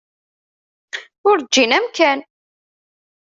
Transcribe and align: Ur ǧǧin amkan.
Ur 1.29 1.37
ǧǧin 1.45 1.71
amkan. 1.77 2.19